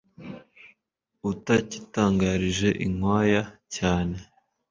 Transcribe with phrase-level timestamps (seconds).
[1.31, 3.41] Utakitangirije inkwaya
[3.75, 4.17] cyane